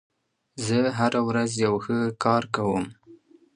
زه 0.65 0.77
هره 0.99 1.21
ورځ 1.27 1.51
یو 1.65 1.75
ښه 1.85 1.97
کار 2.23 2.43
کوم. 2.55 2.85